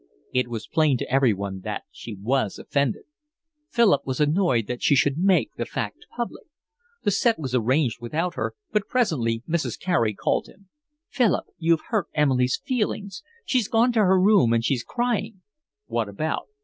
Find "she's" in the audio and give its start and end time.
13.45-13.67, 14.65-14.83